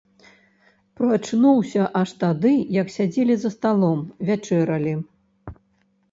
[0.99, 3.99] Прачнуўся аж тады, як сядзелі за сталом,
[4.31, 4.95] вячэралі.